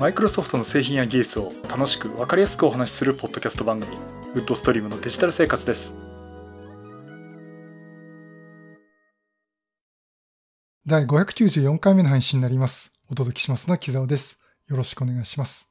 [0.00, 3.98] マイクロソフトの製品や技術を楽しく分かりやすくお話しするポッドキャスト番組
[4.32, 5.94] ウッドストリームのデジタル生活です。
[10.86, 12.92] 第594回目の配信になります。
[13.10, 14.38] お届けしますのは木澤です。
[14.68, 15.68] よろしくお願いします。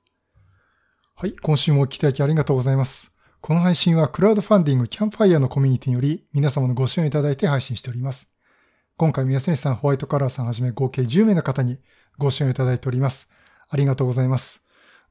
[1.16, 3.12] はい今週もお聞きいただきありがとうございます。
[3.42, 8.30] この配信はクラウドファンディングキャンプファイヤーのコミュニティにより皆様のご支援いただいて配信しております。
[8.96, 11.80] 今回宮根さん、ホワイトカラーさんはじめ合計10名の方に
[12.20, 13.28] ご支援いただいております。
[13.70, 14.64] ありがとうございます。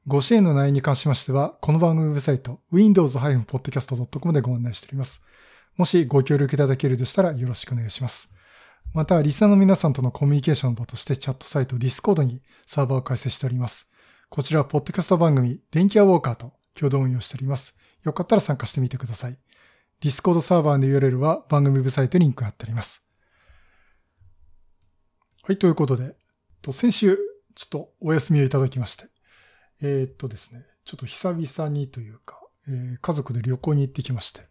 [0.05, 5.23] ご支援の内容に関しましては、この番組ウェブサイト、windows-podcast.com でご案内しております。
[5.77, 8.29] もしご協力いただけるとしたらよろしくお願いします。
[8.93, 13.87] また、リスナーの皆さんとのコミュニケーションの場としてチャットサイト Discord にサーバーを開設しております。
[14.29, 17.75] こちらは、ポッドキャスト番組、電気屋ウォーカーと共同運用しております。
[18.03, 19.37] よかったら参加してみてください。
[20.01, 23.03] Discord サーバーの URL は番組ウェブサイトにリンク貼ってあります。
[25.43, 26.15] はい、ということで、
[26.61, 27.17] と先週、
[27.55, 29.05] ちょっとお休みをいただきまして、
[29.81, 34.41] えー、っとですね、ちょっと久々にというか、えー、家族で旅行に行ってきまして、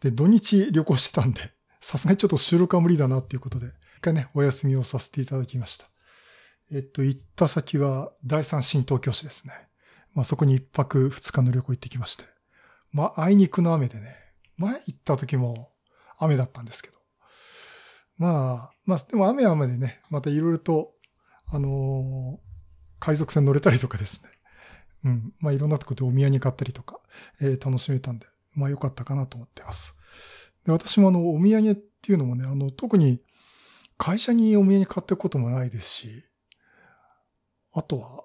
[0.00, 5.86] で、土日旅行してたんで、 さすがにちょっと収録は無理だなっていうことで、一回ね、お休みをさせていただきました。
[6.72, 9.52] えっと、行った先は第三新東京市ですね。
[10.14, 12.24] まあそこに一泊二日の旅行行ってきまして。
[12.92, 14.16] まあ、あいにくの雨でね、
[14.56, 15.72] 前行った時も
[16.18, 16.98] 雨だったんですけど、
[18.18, 20.92] まあ、まあ、でも雨は雨でね、またいろいろと、
[21.52, 22.40] あの、
[22.98, 24.28] 海賊船乗れたりとかですね。
[25.04, 25.34] うん。
[25.40, 27.00] まあ、いろんなとこでお土産買ったりとか、
[27.40, 29.94] えー、楽しめたんで、まあ、良かったかなと思ってます。
[30.64, 33.22] で、私もあの、お土産っていうのもね、あの、特に
[33.96, 36.24] 会社にお土産買っていくこともないですし、
[37.72, 38.24] あとは、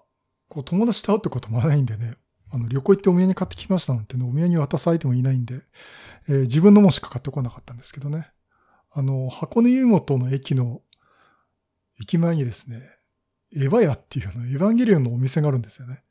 [0.49, 2.15] こう、友達と会うってこともないんでね、
[2.51, 5.61] あの、旅行行ってお土産買ってきましたなんてね、お土産渡す相手もいないんで、
[6.27, 8.31] えー、自分のもしか買ってこなかったんですけどね。
[8.91, 10.81] あの、箱根湯本の駅の
[11.99, 12.81] 駅前にですね、
[13.55, 16.03] エヴァ屋っていうの、エヴァンゲリオンのお店があるんですよね。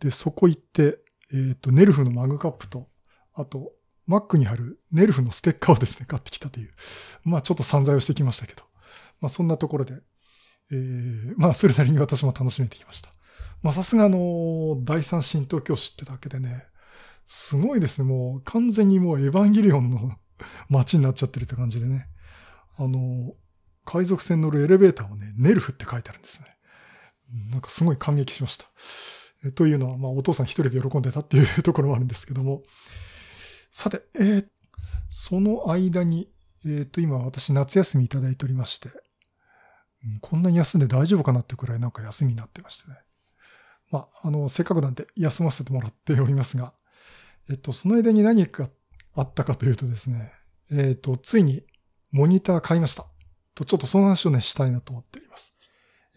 [0.00, 0.98] で、そこ行って、
[1.32, 2.88] えっ、ー、と、ネルフのマグカップと、
[3.34, 3.72] あと、
[4.06, 6.72] マックに貼るネルフのステッカーをですね、買ってきたという。
[7.22, 8.64] まあ、ちょっと散財をしてきましたけど。
[9.20, 10.00] まあ、そんなところで、
[10.72, 13.10] えー、まあ、それなりに私も楽しめてきました。
[13.62, 16.64] まあ、さすがの、第三新東京市ってだけでね、
[17.26, 18.08] すごいですね。
[18.08, 20.16] もう完全にもうエヴァンゲリオンの
[20.68, 22.08] 街になっちゃってるって感じでね。
[22.76, 23.34] あの、
[23.84, 26.46] 海賊船乗るエレベーターをね、ネルフって書いてあるんですね。
[27.50, 28.66] なんかすごい感激しました。
[29.44, 32.62] えというのは、まあお父さん一人で喜んでたっていうところもあるんですけども。
[33.70, 34.46] さて、えー、
[35.10, 36.28] その間に、
[36.64, 42.96] えっ、ー、と、今私夏休みいただいておりまして、うんこんなに休んで大丈夫かなってくらいなんか休みになってましてね。
[43.90, 46.72] まあ、あの、せっかくなんで休ませてもらっておりますが、
[47.50, 48.70] えっと、その間に何か
[49.14, 50.32] あったかというとですね、
[50.70, 51.62] えっと、ついに
[52.12, 53.06] モニター買いました。
[53.54, 55.54] と、ちょっとその話をね、したいなと思っております。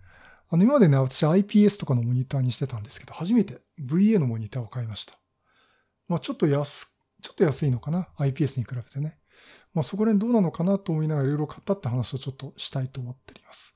[0.50, 5.14] あの、今までね、私 IPS とかのモニターにしてたんですけど、初めて VA のモニターを買いました。
[6.08, 9.18] まあ、ちょっと安、ちょっと安いのかな ?IPS に比べてね。
[9.72, 13.74] まあ、そこら辺どうなのかなと思いながらいろいろ買ったって話をちょっとしたいと思っております。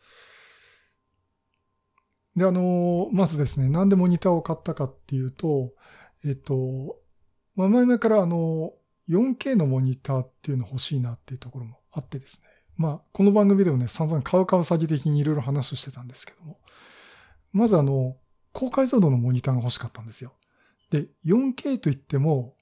[2.36, 5.72] で、あの、まずですね、なんでモニターを買ったかっていうと、
[6.24, 6.96] えっと、
[7.56, 8.72] まあ、前々からあの、
[9.08, 12.57] 4K のモニターっていうの欲しいなっていうところもあってですね。
[12.78, 16.60] まあ、この番組でもね、散々買う買う詐欺的にいろいろ話をしてたんですけども。
[17.52, 18.16] まずあの、
[18.52, 20.32] 高解像度のモニターが欲しかったんですよ。
[20.90, 22.54] で、4K といっても、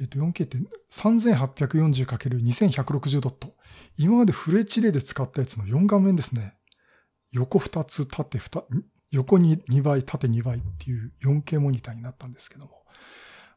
[0.00, 0.58] えっと、4K って
[0.92, 3.56] 3840×2160 ドット。
[3.98, 6.54] 今までフレッチレで使ったやつの4画面ですね。
[7.32, 8.62] 横2つ、縦2、
[9.10, 12.84] 横に2倍、縦2倍っていう 4K モニターになったんですけども。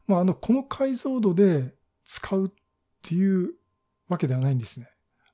[0.08, 1.72] まあ、あの、この解像度で
[2.04, 2.50] 使うっ
[3.02, 3.52] ていう
[4.08, 4.88] わけではないんですね。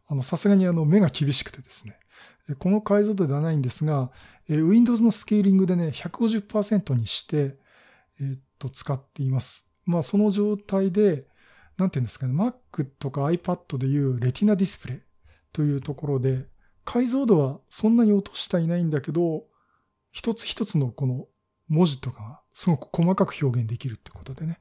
[0.08, 1.98] あの、さすがにあの、目が厳しくてですね。
[2.58, 4.10] この解像度ではないんですが、
[4.48, 7.58] Windows のスケーリングでね、150%にして、
[8.20, 9.68] えっと、使っています。
[9.84, 11.26] まあ、その状態で、
[11.76, 15.00] なんていうんですかね、Mac とか iPad でいうレティナディスプレイ
[15.52, 16.46] というところで、
[16.84, 19.44] 解像度はそんなに落としていないんだけど、
[20.12, 21.26] 一つ一つのこの
[21.68, 24.60] 文字とかがすごく細かく表現できるってことでね。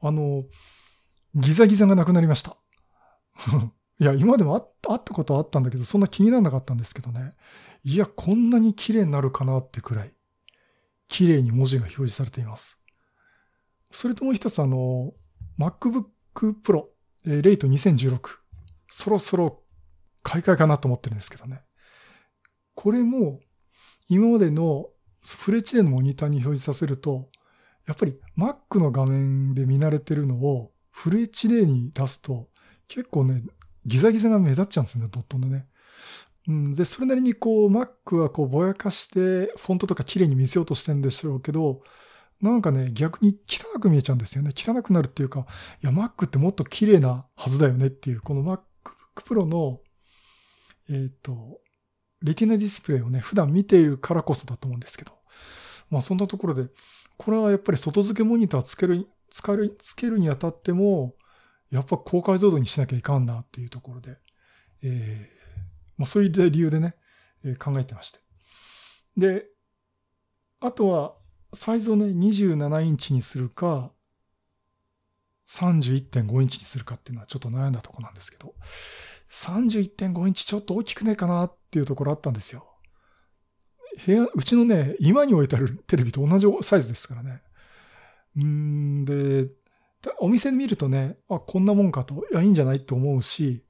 [0.00, 0.44] あの、
[1.34, 2.56] ギザギザがなくなりました。
[4.00, 4.58] いや、今でもあ
[4.94, 7.34] ったことはあったんだけど、そんな気にならなかったんですけどね。
[7.84, 10.14] いや、こんなに綺麗になるかなってくらい、
[11.08, 12.78] 綺麗に文字が表示されています。
[13.90, 15.12] それともう一つ、あの、
[15.58, 16.04] MacBook
[16.34, 16.86] Pro、
[17.26, 18.20] えー、レイト2016。
[18.88, 19.62] そろそろ
[20.22, 21.60] 買い替えかなと思ってるんですけどね。
[22.74, 23.40] これも、
[24.08, 24.88] 今までの
[25.22, 27.28] フレッチでのモニターに表示させると、
[27.86, 32.48] やっぱり Mac の画面で見慣れてるのをフル HD に出すと
[32.88, 33.42] 結構ね、
[33.86, 35.66] ギザギザが目立っちゃうんですよね、ドットのね。
[36.48, 41.82] うん、で、それなりにこう Mac はこうぼやかしてフォントとか綺麗に見せようとしてるんでしょうけど、
[42.40, 44.52] なんかね、逆に汚く見えちゃうんですよね。
[44.56, 45.46] 汚くなるっていうか、
[45.82, 48.62] いや、Mac ってもっと綺麗なはずだよねっていう、この MacBook
[49.16, 49.80] Pro の、
[50.88, 51.60] えっ、ー、と、
[52.22, 55.12] レティナディスプレイをね、普段見ているからこそだと思うんですけど。
[55.90, 56.68] まあそんなところで、
[57.16, 61.14] これはやっぱり外付けモニターつける、使る、つけるにあたっても、
[61.70, 64.16] やっぱ高解像度にしなきゃいかんなっていうところで、
[64.82, 65.60] えー、
[65.96, 66.94] まあそういう理由でね、
[67.44, 68.20] えー、考えてまして。
[69.16, 69.46] で、
[70.60, 71.14] あとは、
[71.54, 73.92] サイズをね、27インチにするか、
[75.48, 78.54] 31.5インチにするかっていうのはちょっと悩んだとこなんですけど、
[79.30, 82.66] 31.5インチちょっと大きくないかなっていうところあったんですよ。
[84.06, 87.42] 部屋、うちのね、今に置いてあるテレビと同じサイズですからね。
[88.36, 89.48] うんで、
[90.18, 93.64] お店で見るとね、あ、こんなもんかと、いや、いいんじゃないと思うし、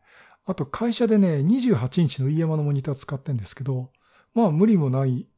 [0.44, 3.90] あと会社でね、28インチの EMA のモニター使ってんですけど、
[4.34, 5.28] まあ無理もない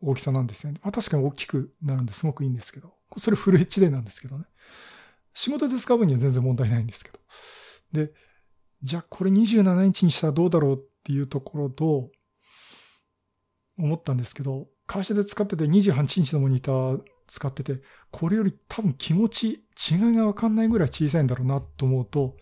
[0.00, 0.74] 大きさなんですね。
[0.82, 4.44] まあ確かに大きくなるんですごくいいんですけど、それフル HD なんですけどね。
[5.32, 7.18] 仕事で使う分には全然問題ないんですけど。
[7.92, 8.12] で、
[8.82, 12.10] じゃあこれ27インチにしたらどうだろうっていうところと、
[13.78, 17.80] 思ったんですけど、会社で使ってて28インチのモニター使ってて、
[18.10, 22.36] これより多分気持ち、違いがわかんないぐらい小さいんだろうなと思うと、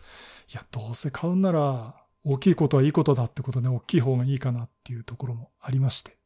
[0.52, 6.16] いや、どうせ買うなら、大きいことはいいことだってことで、大きい方がいいかなっていうところもありまして。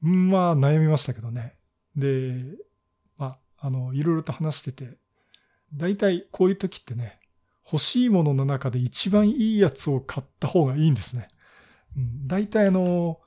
[0.00, 1.56] まあ、悩みましたけどね。
[1.96, 2.34] で、
[3.16, 4.98] まあ、あの、いろいろと話してて、
[5.74, 7.18] 大体こういう時ってね、
[7.64, 11.28] 欲しいものの中で一番いいやつを買った方がいいんですね。
[11.96, 13.20] うん、大体あの、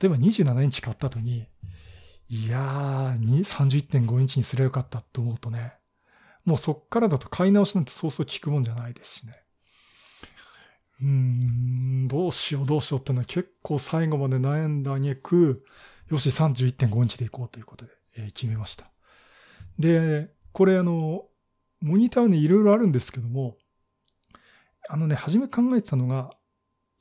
[0.00, 1.46] 例えば27インチ買った後に、
[2.34, 5.74] いやー、31.5インチにすればよかったと思うとね、
[6.46, 9.34] もうそっからだと買い直しなんてそうそう聞くもんじゃないですしね。
[11.02, 15.62] うーん、どうしようどうしようってのは結構最後まで悩んだ挙句、
[16.10, 18.86] よし31.5インチでいこうということで、えー、決めました。
[19.78, 21.26] で、これあの、
[21.82, 23.58] モニターね、いろいろあるんですけども、
[24.88, 26.30] あのね、初め考えてたのが、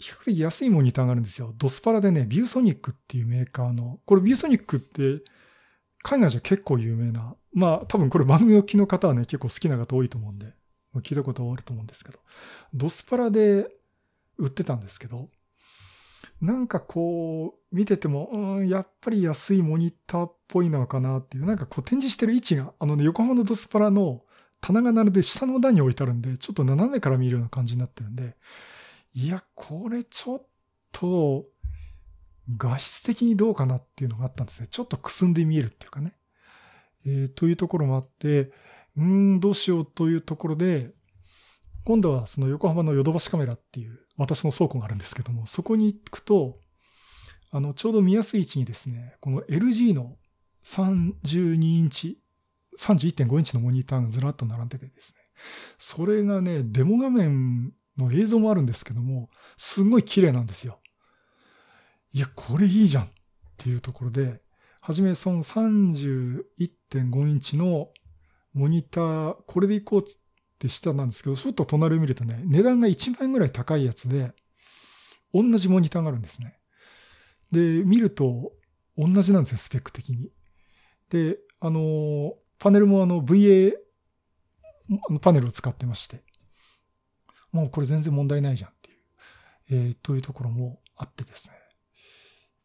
[0.01, 1.53] 比較的安いモニターがあるんですよ。
[1.57, 5.23] ドスパラでね、ビューソニックっていうメーカーの、これビューソニックって
[6.03, 10.53] 海外じゃ結構有名な、まあ多分これ番組を聞の方はね、結構好きな方多いと思うんで、
[10.97, 12.19] 聞いたことあると思うんですけど、
[12.73, 13.69] ドスパラで
[14.37, 15.29] 売ってたんですけど、
[16.41, 24.23] なんかこう、見てても、うん、やっぱり安いモニターっぽいのかなっていう、なんかこう展示してる位置が、あのね、横浜のドスパラの
[24.59, 28.35] 棚が並んで下の段に置いてあるんで、ちょっと斜めから見るような感じになってるんで、
[29.13, 30.47] いや、これちょっ
[30.91, 31.45] と、
[32.57, 34.67] 画質的にどうかなっていうのがあったんですね。
[34.69, 36.13] ちょっとくすんで見えるっていうかね。
[37.05, 38.51] えー、というところもあって、
[38.97, 40.91] うん、どうしようというところで、
[41.85, 46.59] 今度はその横浜のヨドバシカメラっていう私の倉庫があるんですけども、そこに行くと、
[47.51, 50.17] あの、ちょうど見やすい位置にですね、この LG の
[50.63, 52.19] 32インチ、
[52.77, 55.21] 31.5インチのモニターがずらっと並んでてですね、
[55.79, 60.79] それがね、デモ画面の映像もあるんですけども、すごい綺麗なんですよ。
[62.13, 63.09] いや、これいいじゃんっ
[63.57, 64.41] ていうところで、
[64.81, 67.89] はじめその31.5インチの
[68.53, 70.03] モニター、これでいこうっ
[70.59, 74.33] てしたなんですけど、ちょっと隣を見るとね、値段が1万円ぐらい高いやつで、
[75.33, 76.59] 同じモニターがあるんですね。
[77.51, 78.51] で、見ると
[78.97, 80.31] 同じなんですよ、スペック的に。
[81.09, 83.73] で、あの、パネルもあの VA
[85.21, 86.23] パネルを使ってまして、
[87.51, 88.97] もうこれ全然問題ないじゃんっていう、
[89.71, 91.55] えー、というところもあってですね。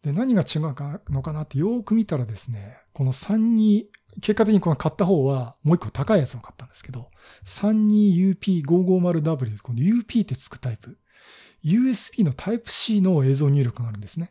[0.03, 0.75] で、何が違うの
[1.23, 3.87] かなってよーく見たらですね、この32、
[4.21, 7.11] 結果的にこの買った方はもう一個高いやつを買ったんですけど、
[7.45, 10.99] 32UP550W、この UP ってつくタイプ。
[11.65, 14.29] USB の Type-C の映像入力があるんですね。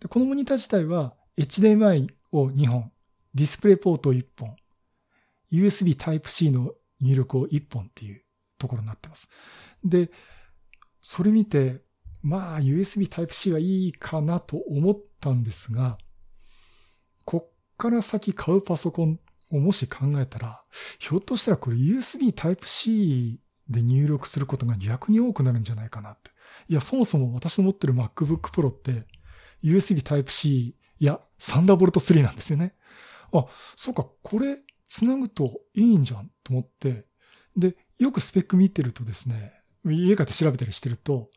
[0.00, 2.90] で、このモニター自体は HDMI を2本、
[3.34, 4.56] ディスプレイポートを1本、
[5.52, 8.24] USB Type-C の入力を1本っていう
[8.58, 9.28] ところになってます。
[9.84, 10.10] で、
[11.00, 11.82] それ見て、
[12.22, 15.98] まあ USB Type-C はいいかなと思ったんですが、
[17.24, 20.64] こっから先買うパソコンをもし考えたら、
[20.98, 23.38] ひょっとしたらこれ USB Type-C
[23.68, 26.30] で入力することが逆に多くなるんじゃないかなって。
[26.68, 29.06] いや、そもそも私の持ってる MacBook Pro って
[29.62, 32.74] USB Type-C や Thunderbolt 3なんですよね。
[33.32, 37.06] あ、そうか、これ繋ぐといいんじゃんと思って、
[37.56, 39.52] で、よくスペック見てるとですね、
[39.92, 41.28] 家買って調べたりしてると、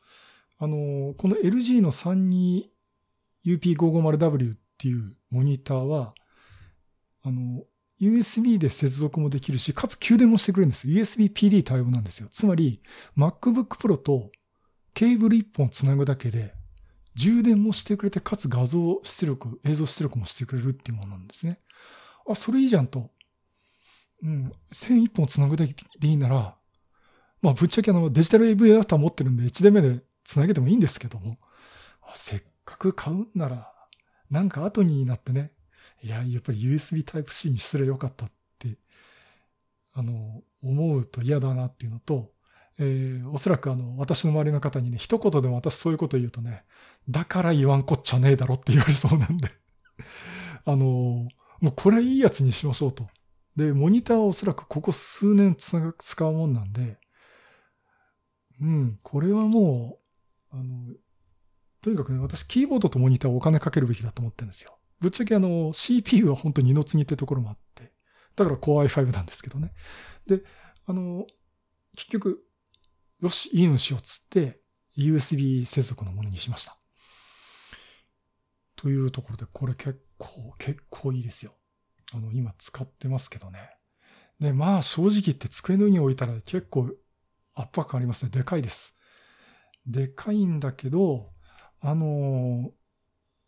[0.60, 6.16] あの、この LG の 32UP550W っていうモニターは、
[7.24, 7.64] あの、
[8.00, 10.88] USB で接続もできるし、かつ給電もしてくれるんです。
[10.88, 12.30] USB PD 対応なんですよ。
[12.32, 12.82] つまり、
[13.18, 14.32] MacBook Pro と
[14.94, 16.54] ケーブル1本つなぐだけで、
[17.16, 21.60] 充電もしてくれて、かつ画像出力、映像出力もしてくれるっていうものなんですね。
[22.30, 23.10] あ、それいいじゃんと。
[24.24, 26.56] うん、線1本つなぐだけでいいなら、
[27.42, 31.38] まあ、ぶっちゃけあの、デジタル AV アダプター持ってるんで、1台目でつなげてもいいんですけども、
[32.16, 33.72] せっかく買うんなら、
[34.30, 35.52] なんか後になってね、
[36.04, 38.78] いや、やっぱり USB Type-C にすればよかったって、
[39.94, 42.32] あの、思うと嫌だなっていうのと、
[42.80, 46.64] えー、おそらくあの、私の周りの方にね、一言でも私そういうこと言うとね、
[47.10, 49.50] だから言わんこっちゃねえだろって言われそうなんで。
[50.66, 51.28] あの、
[51.60, 53.10] もうこれいいやつにしましょうと。
[53.56, 57.00] で、モニターはおそらくここ数年つが使うもんなんで、
[58.62, 60.00] うん、これはも
[60.52, 60.94] う、あの、
[61.82, 64.78] とにかくね、私キーボードとモニターをお金かけるべきだと思ってるんですよ。
[65.00, 67.94] ぶっちゃけあの、CPU は本当に二の次ってところもあって、
[68.36, 69.74] だから Core i5 なんですけどね。
[70.26, 70.44] で、
[70.86, 71.26] あの、
[71.96, 72.44] 結局、
[73.22, 74.62] よし、いいのしようっつって、
[74.98, 76.78] USB 接続のものにしました。
[78.76, 81.54] というところで、これ結構、結構いいですよ。
[82.14, 83.78] あの、今使ってますけどね。
[84.40, 86.92] で、まあ正直言って机の上に置いたら結構
[87.58, 88.30] 圧迫感ありますね。
[88.32, 88.96] でかいです。
[89.86, 91.30] でかいんだけど、
[91.82, 92.72] あの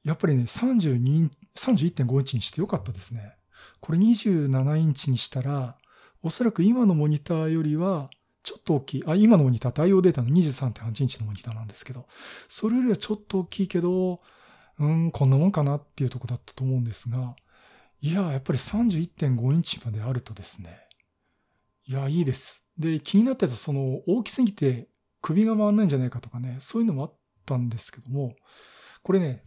[0.04, 3.36] やっぱりね、32、31.5インチにしてよかったですね。
[3.82, 5.78] これ27インチにしたら、
[6.24, 8.10] おそらく今のモニターよりは、
[8.42, 9.04] ちょっと大きい。
[9.06, 12.08] あ、今のモニター、対応データの23.8インチのモニターなんですけど、
[12.48, 14.20] それよりはちょっと大きいけど、
[14.80, 17.36] うん、こんなもんかなっていうとこだったと思うんですが、
[18.02, 20.80] いや、やっぱり31.5インチまであるとですね、
[21.86, 22.64] いや、いいです。
[22.80, 24.88] で、気になってたその大きすぎて
[25.22, 27.14] 首が回んないんじゃないかとかね、そういうのもあっ
[27.46, 28.36] たんですけども、
[29.04, 29.44] これね、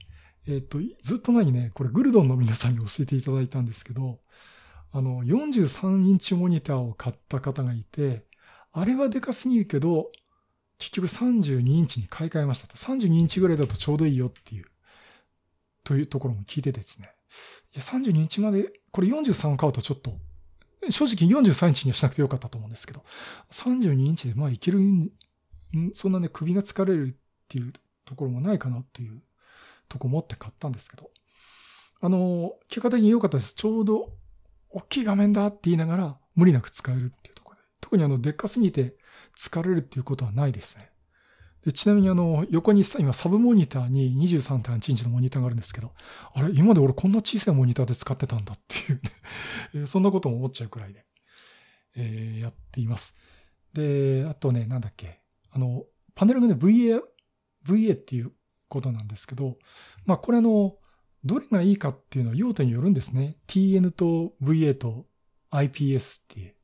[0.46, 4.18] えっ、と、ずっと前にね、これグルドンの皆さんに教えていただいたんですけど、
[4.90, 8.26] あの、43インチモニターを買った方がいて、
[8.72, 10.10] あれはでかすぎるけど、
[10.78, 12.76] 結局32インチに買い替えましたと。
[12.76, 14.66] 32インチぐらいだとちょうどいいよっていう、
[15.84, 17.14] というところも聞いててですね。
[17.74, 20.18] いや、32インチまで、これ43を買うとちょっと、
[20.90, 23.04] 正直43インチにはしなくてよかったと思うんですけど、
[23.50, 24.80] 32インチでまあいける、
[25.94, 27.16] そんなね、首が疲れるっ
[27.48, 27.72] ていう
[28.04, 29.22] ところもないかなっていう
[29.88, 31.10] とこ持って買ったんですけど、
[32.00, 33.54] あの、結果的に良かったです。
[33.54, 34.10] ちょうど
[34.70, 37.62] 大きい画面だって言いながら無理なく使えるっていうところで。
[37.80, 38.96] 特にあの、でっかすぎて
[39.36, 40.91] 疲れるっていうことはないですね。
[41.64, 45.92] でちなみにあの、横にさ今サブモニターに23.8インチのモニターがあるんですけど、
[46.34, 51.06] あれ今で俺こんな小さいモニターで使ってたんだっていうね そんなことも思っちゃうくらいで、
[51.94, 53.14] えー、やっています。
[53.72, 57.00] で、あとね、なんだっけ、あの、パネルがね、VA、
[57.64, 58.32] VA っていう
[58.68, 59.56] ことなんですけど、
[60.04, 60.76] まあこれの、
[61.24, 63.36] どれがいいかっていうのは用途によるんですね。
[63.46, 65.06] TN と VA と
[65.52, 66.54] IPS っていう。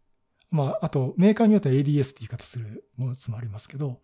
[0.50, 4.00] まあ、あとメーカーによっては ADS って言い方するもつもありますけど、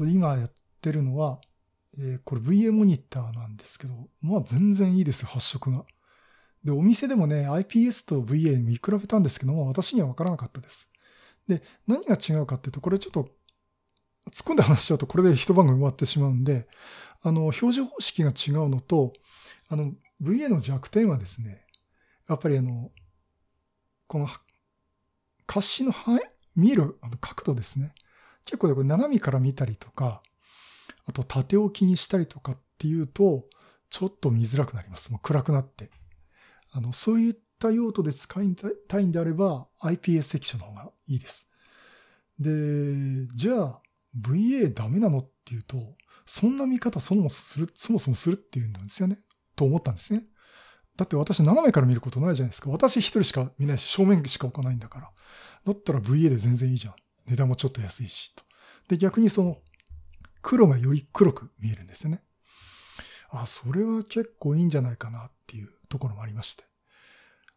[0.00, 1.40] 今やってるのは、
[1.96, 5.84] えー、これ VA モニターなんですけど、まあ全然いいですよ、発色が。
[6.64, 10.88] で、お店でもね、IPS と VA 見比べたんですけども、私にはわからなかったです。
[11.46, 13.28] で、何が違うかっていうと、これちょっと
[14.30, 16.66] 突っ込んだ話しちゃうとこれで一晩が終わってしまうんで、
[17.22, 19.12] あの、表示方式が違うのと、
[19.68, 21.64] あの、VA の弱点はですね、
[22.28, 22.90] やっぱりあの、
[24.06, 24.28] この、
[25.46, 26.20] 滑子の範囲？
[26.56, 27.94] 見る角度ですね。
[28.44, 30.22] 結構これ斜めから見たりとか、
[31.06, 33.44] あと縦置きにしたりとかっていうと、
[33.90, 35.10] ちょっと見づらくなります。
[35.10, 35.90] もう暗くなって。
[36.72, 38.56] あの、そういった用途で使い
[38.88, 41.48] たいんであれば、IPS 液晶の方がいいです。
[42.38, 43.82] で、じゃあ、
[44.20, 45.96] VA ダメなのっていうと、
[46.26, 49.20] そんな見方そもそもする、そもそもするっていうんですよね。
[49.54, 50.24] と思ったんですね。
[50.96, 52.70] だって私斜めから見ることないじゃないですか。
[52.70, 55.10] 私一人しか見ないし、正面しか置かないんだから。
[55.64, 56.94] だったら VA で全然いいじゃん。
[57.26, 58.44] 値段もちょっと安いし、と。
[58.88, 59.56] で、逆にその、
[60.42, 62.22] 黒がより黒く見えるんですよね。
[63.30, 66.64] あ、それは結構いいんじゃないかなっていうところもありまして。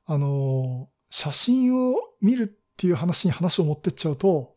[0.05, 4.55] あの、写真を見るっていう話に話を持ってっちゃうと、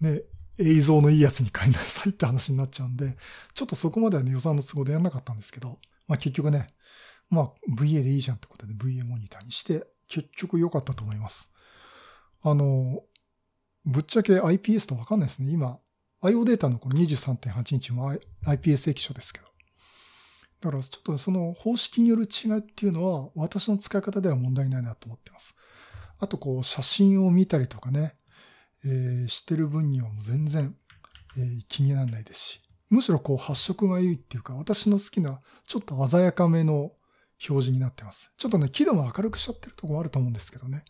[0.00, 0.22] ね、
[0.58, 3.16] 映像のいいやつに買いなさいって話になっちゃうんで、
[3.54, 6.66] ちょっとそこまではね、予算の都合でやんなかったんですけど、まあ結局ね、
[7.30, 11.52] まあ VA でいいじゃんってことで VA モニターにして、結局良かったと思います。
[12.42, 13.02] あの、
[13.84, 15.50] ぶっちゃけ IPS とわかんないですね。
[15.50, 15.78] 今、
[16.22, 18.12] IO データのこの23.8インチも
[18.44, 19.46] IPS 液晶ですけど。
[20.60, 25.56] だからちょっとその方式による違いっていうのは私の使い方では問題ないなと思ってます。
[26.18, 28.14] あとこう写真を見たりとかね、
[28.84, 30.76] えー、してる分にはもう全然、
[31.38, 32.60] えー、気にならないですし、
[32.90, 36.92] むしろこう発色が良いっていうか私の好きなちょっと鮮やかめの
[37.48, 38.32] 表示になってます。
[38.36, 40.84] ちょっとね、輝度も明るくしちゃってるとこもあると思うんですけどね。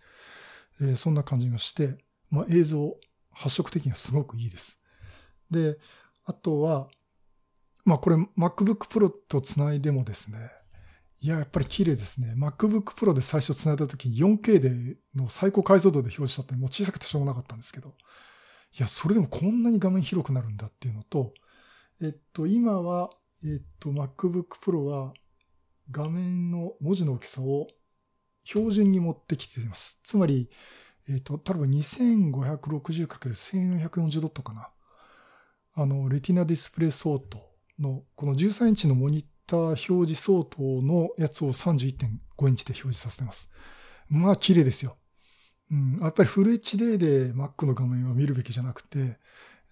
[0.81, 1.99] えー、そんな感じがして、
[2.31, 2.97] まあ、映像、
[3.33, 4.81] 発色的にはすごくいいです。
[5.51, 5.79] で、
[6.25, 6.89] あとは、
[7.85, 10.39] まあこれ MacBook Pro と繋いでもですね、
[11.21, 12.35] いや、やっぱり綺麗ですね。
[12.37, 17.95] MacBook Pro で最初繋いだ時に 4K での最高解像度で表示したってもう小さくてしょうがなかったんですけど、
[18.79, 21.35] いや、それでもこんなに画面広くなるんだっていうのと、
[22.03, 23.11] えっと、今は、
[23.45, 25.13] えっと、MacBook Pro は
[25.91, 27.67] 画面の文字の大きさを
[28.45, 30.01] 標準に持ってきています。
[30.03, 30.49] つまり、
[31.09, 34.69] えっと、多分 2560×1440 ドットかな。
[35.75, 37.39] あの、レティナディスプレイ相当
[37.79, 43.51] の、この13インチのモニター表示相当のやつを31.5インチで表示させてます。
[44.09, 44.97] まあ、綺麗ですよ。
[45.71, 49.19] うん、やっぱりフル HD で Mac の画面は見るべきじゃなくて、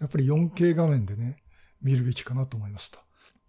[0.00, 1.38] やっぱり 4K 画面でね、
[1.82, 3.00] 見るべきかなと思いました。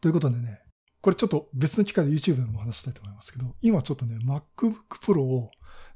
[0.01, 0.59] ということでね、
[1.01, 5.51] これちょっと別の機会で YouTube でも話したいと思いますけど、今ちょっとね、MacBook Pro を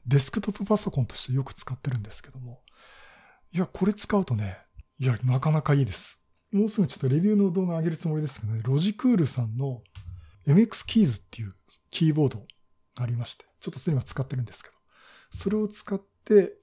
[0.05, 2.61] デスクトップパソコンとしてよく使ってるんですけども、
[3.53, 4.57] いや、これ使うとね、
[4.99, 6.23] いや、なかなかいいです。
[6.51, 9.81] もうすぐちょっとレビューの動画上げるつもりですけどね、ロジクールさんの
[10.47, 11.53] MX キーズっていう
[11.89, 12.45] キーボードが
[13.03, 14.75] ありまして、ちょっとそれ今使ってるんですけど、
[15.31, 16.53] それを使って、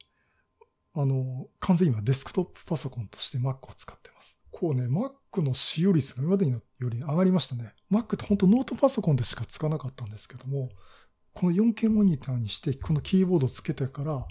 [0.95, 4.39] あの、完全に今デスクトップパソコンとして Mac を使ってます。
[4.51, 7.73] こうね、Mac の使用率が今までにより上がりましたね。
[7.91, 10.71] Mac って本当ノートパソコンでしか使わなかったんですけども、
[11.35, 14.27] この 4K モニターにして、このキーボードをつけてから、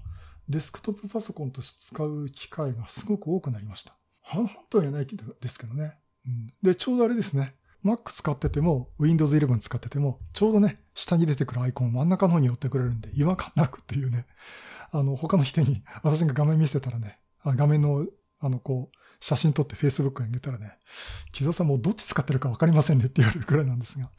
[0.49, 3.95] デスクトップパソコンとして使う機会がすごく多くなりました。
[4.21, 5.95] 本当は言えないですけどね。
[6.25, 7.55] うん、で、ちょうどあれですね。
[7.85, 14.25] Mac 使ってても、Windows 11使ってても、ちょうどね、下に出てくるアイコンを真ん中の方に寄ってくれるんで、違和感なくっていうね。
[14.91, 18.05] あの、他の人に、私が画面見せたらね、画面の、
[18.39, 20.77] あの、こう、写真撮って Facebook に上げたらね、
[21.31, 24.09] 木澤さんもうどっち使ってるか分かりませんねって言われるくらいなんですが、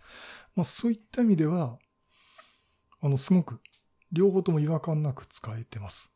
[0.54, 1.78] まあそういった意味では、
[3.00, 3.60] あの、すごく、
[4.12, 6.12] 両方とも違和感なく使えてます。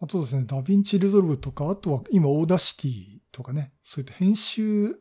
[0.00, 4.96] あとですね、 DaVinci Resolve とか、あとは今 Audacity とかね、そういった編集、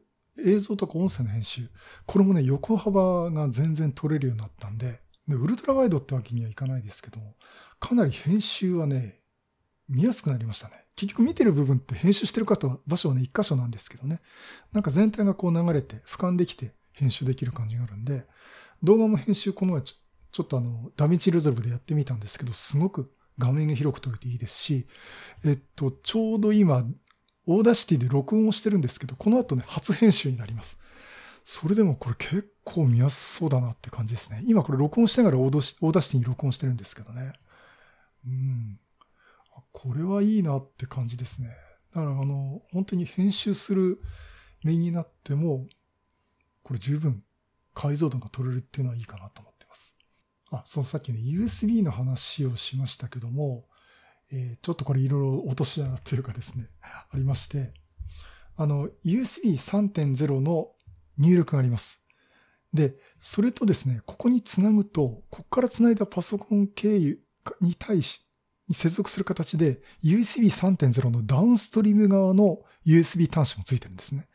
[0.46, 1.70] 映像とか音声の編集、
[2.06, 7.36] これもね、横幅が全然取れるようになったんで、でウルトラワイドってわけにはいかないですけども、
[7.80, 9.21] かなり編集はね、
[9.92, 10.86] 見やすくなりましたね。
[10.96, 14.22] 結局見てる部分って編集してる方は場所はね、一箇所なんですけどね。
[14.72, 18.26] なんか全体がこう流れて、俯瞰できて編集できる感じがあるんで、
[18.84, 24.88] 動画も編集この前ちょっとあの、 DaVinci Resolve でやってみたんですけど、すごく画面が広く撮れていいですし、
[25.46, 26.86] えっと、ちょうど今、
[27.48, 30.78] Audacity で録音をしてるんですけど、この後ね、初編集になります。
[31.44, 34.44] それでもこれ結構見やすそうだなって感じですね。
[34.46, 37.34] 今これ録音しながら Audacity に録音してるんですけどね。
[38.26, 38.80] うん。
[39.82, 41.50] これはいいなって感じですね。
[41.96, 44.00] だからあの、本当に編集する
[44.64, 45.66] 目になっても、
[46.62, 47.24] これ十分
[47.74, 49.96] 解像度が取れるっていうのはいいかなと思ってます。
[50.52, 53.66] あ、そう、さっきね、USB の話をしましたけども、
[54.32, 57.74] えー、ちょっとこれいろいろ落とし穴っていうかですね、ありまして、
[58.58, 60.74] あの、USB 3.0の
[61.18, 62.04] 入力があります。
[62.72, 67.20] で、それとですね、ここにつなぐと、ここからつないだパソコン経由
[67.62, 68.31] に対し、
[68.72, 74.28] に接続する形で USB 3.0のダウンストリーム側の USB 端子もついてるんですね。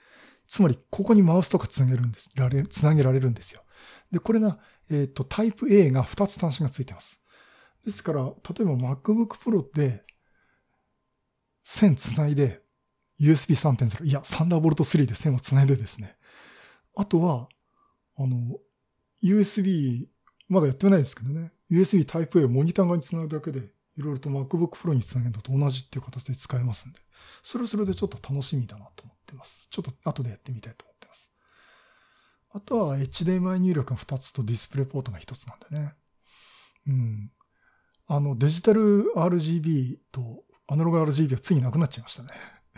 [0.47, 2.31] つまり、ここにマウスとかつなげるんです。
[2.71, 3.63] つなげられるんですよ。
[4.13, 4.59] で、これが、
[4.91, 7.21] えっ、と、タイプ A が2つ端子がついてます。
[7.85, 10.05] ですから、例えば MacBook Pro で
[11.65, 12.63] 線つないで
[13.21, 16.17] USB 3.0、いや、サンダーボルト3で線をつないでですね。
[16.95, 17.49] あとは、
[18.17, 18.59] あの、
[19.25, 20.07] USB、
[20.49, 21.53] まだやってないですけどね。
[21.71, 27.01] USB Type A をモニター側につなぐだけでいろいろと MacBook Pro につなげるのと同じっていう形で使えますんで、
[27.43, 29.69] それはそれでちょっと楽しみだなと思ってます。
[29.71, 31.31] ちょっと後でやってみたいと思ってます。
[32.51, 35.95] あとは HDMI 入力が2つとディスプレイポートが1つなんでね。
[36.89, 37.31] うん。
[38.07, 42.31] あの、デジタル RGB とアナログ RGB はついなくなっちゃいましたね。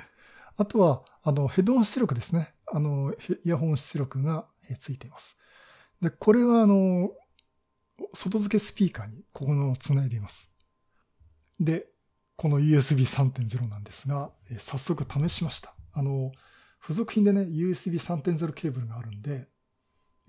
[0.56, 2.54] あとは、あの、ヘッドホン出力ですね。
[2.66, 4.46] あの、イヤホン出力が
[4.78, 5.38] ついています。
[6.00, 7.10] で、これはあの、
[8.14, 10.50] 外付けスピーカーにここのつないでいます。
[11.60, 11.86] で、
[12.36, 15.74] この USB 3.0なんですが、えー、早速試しました。
[15.92, 16.32] あの、
[16.80, 19.48] 付属品でね、USB 3.0ケーブルがあるんで、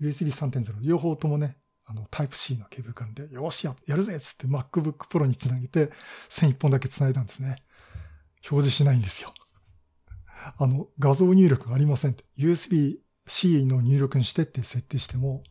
[0.00, 5.90] USB 3.0両方ともね、あの、Type-C のケーブルがあるんで、よしや、やるぜっつって MacBook Pro につなげて、
[6.28, 7.56] 線1本だけつないだんですね。
[8.50, 9.34] 表示しないんですよ。
[10.58, 12.24] あの、画像入力がありませんって。
[12.38, 15.42] USB-C の入力にしてって設定しても、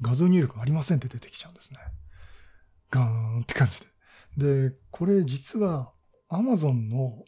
[0.00, 1.78] 画像入力がありませんって出てきちゃうんですね。
[2.90, 3.86] ガーンって感じで。
[4.36, 5.92] で、これ実は
[6.30, 7.24] Amazon の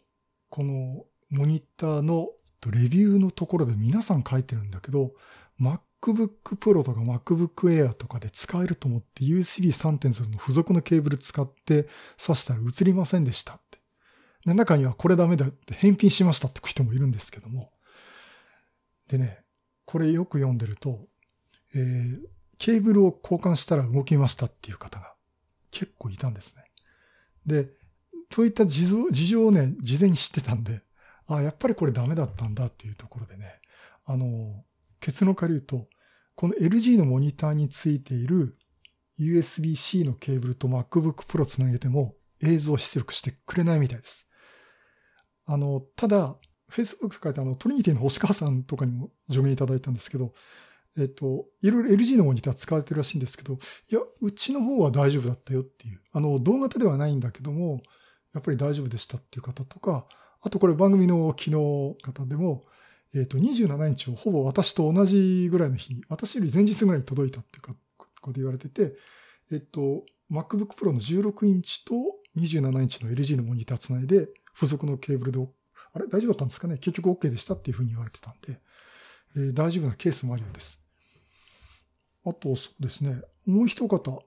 [0.49, 2.29] このモニターの
[2.71, 5.13] レビューのところで皆さん書いてるんだけど、
[5.59, 13.79] MacBook Pro とか MacBook Air とかで使えると思って USB3.0 の付属のケーブル使って挿したら映りませんでしたって。
[14.45, 17.71] で中にはこれダメだって返品しましたって人もいるんですけども。
[19.07, 19.43] でね、
[19.85, 21.07] これよく読んでると、
[21.75, 22.19] えー、
[22.57, 25.15] ケーブルを交換したら動きましたっていう方が
[25.71, 26.68] 結構いたんですね。
[27.45, 27.69] で、
[28.31, 30.81] そういった事情をね、事前に知ってたんで、
[31.27, 33.59] あ、やっぱりこれダメだったんだっていうところでね、
[34.05, 34.63] あの、
[34.99, 35.87] 結論から言うと、
[36.35, 38.57] この LG のモニターについている
[39.19, 44.27] USB-C のケーブルと MacBook Pro つなげても映像出力してくれないみたいです。
[45.45, 46.37] あの、ただ、
[46.71, 50.33] Facebook と書いてあの、トリニティの星川さんとかにも助言いただいたんですけど、
[50.97, 56.01] えっと、いろいろ LG のモニター使われてるらしいんですけど、いや、うちの方は大丈夫だったよっていう。
[56.11, 57.81] あの、動型ではないんだけども、
[58.33, 60.05] やっぱり大丈夫でしたっていう方とか、
[60.41, 61.51] あとこれ番組の昨日
[62.01, 62.65] 方でも、
[63.13, 68.95] えっ、と、27インチをほぼ私と同じぐらいの日に、私より前日ぐらいに届いたっていうかこと言われてて、
[69.51, 71.93] えっ、と、MacBook Pro の16インチと
[72.37, 75.47] 27インチの LG のモニターつないで、付属のケーブルで、
[75.93, 76.05] あれ？
[76.07, 76.77] 大丈夫だったんですかね？
[76.77, 78.59] 結局 OK でしたっていうふうに言われてたんで、
[79.35, 80.78] えー、大丈夫なケースもあるようです。
[82.29, 83.21] あと、そうですね。
[83.45, 84.23] もう一方、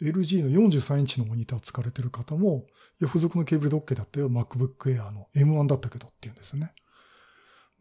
[0.00, 2.66] LG の43インチのモニター使われてる方も、
[3.00, 4.28] いや、付属のケーブルで OK だったよ。
[4.28, 6.72] MacBook Air の M1 だったけどっていうんですね。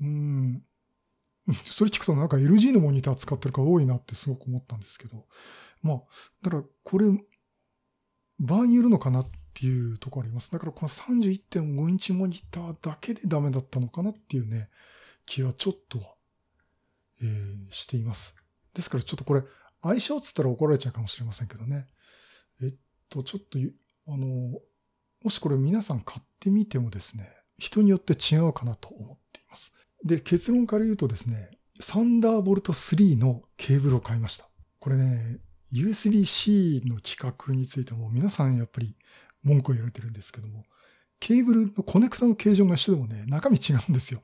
[0.01, 0.63] うん。
[1.65, 5.27] それ聞くとなんか LG のモニター使ってる方多いなってすごく思ったんですけど。
[5.81, 6.01] まあ、
[6.41, 7.07] だからこれ、
[8.39, 10.51] 場合によるのかなっていうところあります。
[10.51, 14.69] だからこの31.5インチモニターだけでダメだったのかなっていうね、
[15.25, 16.01] 気はちょっと、
[17.21, 18.35] えー、しています。
[18.73, 19.43] ですからちょっとこれ、
[19.81, 21.87] 相性っつったら怒られちゃうかもしれませんけどね。
[22.61, 22.73] えっ
[23.09, 23.59] と、ちょっと、
[24.07, 24.59] あの、
[25.23, 29.73] もしこれ皆さん買ってみてもですね、人によって違うかなと思っています。
[30.03, 34.49] で、結論から言うとですね、サンダーボルト3のケーブルを買いました。
[34.79, 35.39] これね、
[35.71, 38.95] USB-C の規格についても皆さんやっぱり
[39.41, 40.65] 文句を言われてるんですけども、
[41.19, 44.21] ケーブルのコネクタの形状が一緒でもね、中身違うんですよ。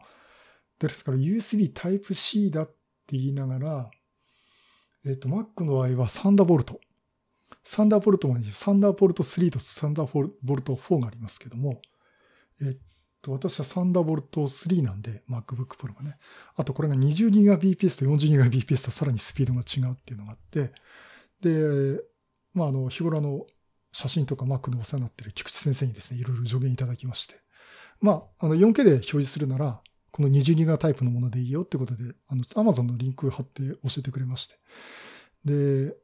[0.79, 3.91] ですから USB Type-C だって言いながら、
[5.05, 6.79] えっ、と、Mac の場合はサンダーボルト。
[7.63, 11.81] サンダーボルトもサンダーボルト3とサンダーボルト4がありますけども、
[12.61, 12.77] えっ
[13.21, 16.17] と、私はサンダーボルト3なんで、MacBook Pro がね。
[16.55, 20.71] あとこれが 20GBps と 40GBps とさらにスピードが違うっていうのがあって、
[21.41, 22.01] で、
[22.53, 23.45] まあ、あの、日頃の
[23.91, 27.35] 写真とか Mac でお世話になっている菊池先生にですね、いろいろ助言いただきまして。
[28.01, 34.55] まあ、あの、4K で表示するなら、この 20GB タイプのものでいいよってことで、あの、Amazon のリンク貼って教えてくれまして。
[35.45, 35.95] で、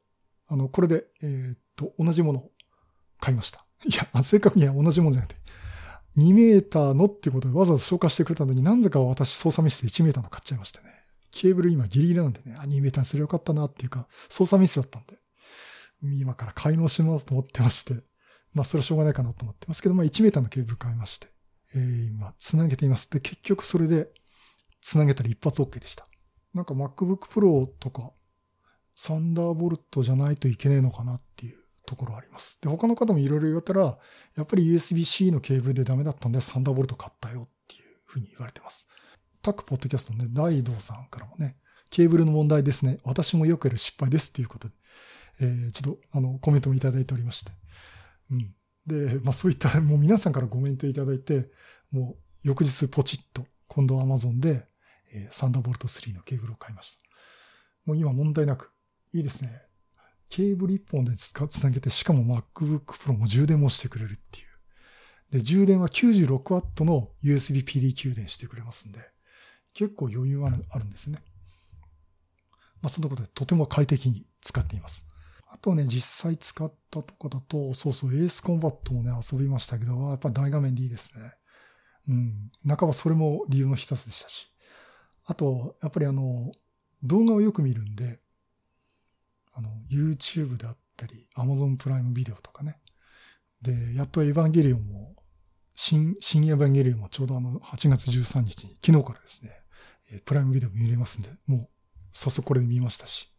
[0.48, 2.50] あの、これで、えー、っと、同じものを
[3.20, 3.66] 買いました。
[3.84, 5.40] いや、正確には同じものじゃなくて、
[6.16, 10.96] 2メーターのってことでわざわざ紹介してくれたのに、なんでか私操作ミスで1メーターの買っちゃいましてね。
[11.30, 15.18] ケーブル今ギリギリなんでね、あ、2メーターにすればよかったなっていうか、操作ミスだったんで、
[16.02, 17.94] 今から買い直しますと思ってまして、
[18.54, 21.28] まあそれはしょうがないかなと思ってますけど、まあ1メーターのケーブル買いまして、
[21.74, 23.10] えー、今、つなげています。
[23.10, 24.08] で、結局それで、
[24.80, 26.06] つなげたら一発 OK でした。
[26.54, 28.12] なんか MacBook Pro とか、
[28.94, 32.58] サンダーボルトじゃないといけねえのかなっていうところあります。
[32.62, 33.98] で、他の方もいろいろ言われたら、
[34.36, 38.88] やっぱり USB-C のケーブルでダメだったんで、サンダーボルト買ったよっていうふうに言われてます。
[39.42, 41.56] タックポッドキャストのね、大道さんからもね、
[41.90, 42.98] ケーブルの問題ですね。
[43.04, 44.74] 私もよくやる失敗ですっていうことで、
[45.40, 47.52] えー、ちょっと、あの、コメントもいただいておりまして。
[48.30, 48.54] うん。
[48.86, 51.50] で、まあそういった、もう皆さんからコメントいただいて、
[51.90, 54.66] もう翌日ポチッと、今度は Amazon で、
[55.12, 57.00] えー、サンダーボルト3のケーブルを買いました。
[57.84, 58.72] もう今問題なく、
[59.12, 59.50] いいですね。
[60.28, 64.46] ケーブル1本でつなげて、しかも MacBook Pro も充電もしてくれるっていう。
[65.32, 68.98] で、充電は 96W の USB PD 給電してくれますんで、
[69.72, 71.18] 結構余裕はあるんですね。
[72.82, 75.05] まあ、そのことでとても快適に使っています。
[75.56, 81.32] あとね、実際使ったとかだと、そうそう、エースコンバットもね、遊びましたけど、やっぱ大画面でいいですね。
[82.08, 82.50] うん。
[82.76, 84.48] 半ばそれも理由の一つでしたし。
[85.24, 86.52] あと、やっぱりあの、
[87.02, 88.20] 動画をよく見るんで、
[89.54, 92.78] あの、YouTube であったり、Amazon プライムビデオとかね。
[93.62, 95.16] で、やっとエヴァンゲリオンも、
[95.74, 99.52] 新、新エヴァンゲリオンもちょうどあの、8月13日に、昨日からですね、
[100.26, 101.68] プライムビデオ見れますんで、もう、
[102.12, 103.32] 早速これで見ましたし。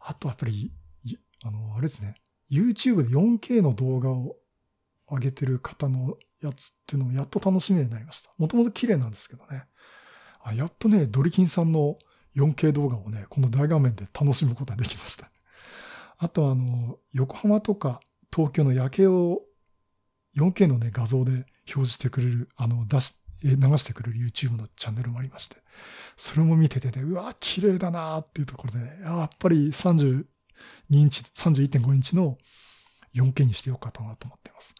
[0.00, 0.72] あと、やっぱり、
[1.44, 2.14] あの、あれですね、
[2.50, 4.36] YouTube で 4K の動画を
[5.10, 8.30] 上げてる方のやつっていうのをやっと楽しめるようになりました。
[8.38, 9.64] もともと綺麗なんですけどね。
[10.42, 11.98] あやっとね、ドリキンさんの
[12.36, 15.30] 4K 動画をね、この大画面で楽しむことができました。
[16.18, 18.00] あとあの、横浜とか
[18.34, 19.42] 東京の夜景を
[20.36, 25.56] 4K のね、画像で表示してくれる、あの、出し、流してくれる YouTube のチャンネルもありまして、
[26.16, 29.72] それも見ててね、うわ、綺麗だなっていうところでね、やっぱり
[30.90, 32.38] 32インチ、31.5インチの
[33.14, 34.74] 4K にしてよかったなと思ってます。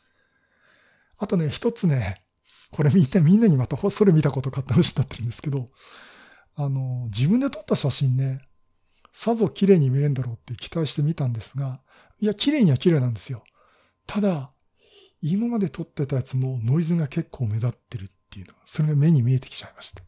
[1.18, 2.22] あとね、一つね、
[2.70, 5.70] これみんな、みんなにまたそれ見たことかって話になってるんですけど、
[6.54, 8.40] あの、自分で撮った写真ね、
[9.12, 11.80] さぞ綺麗に見れるんだろうって期待してみたんですが、
[12.20, 13.42] いや、綺麗には綺麗なんですよ。
[14.06, 14.52] ただ、
[15.20, 20.02] 今まで撮ってたやつのノイズが結構目立ってるっていうのが、それが目に見えてきちゃいました。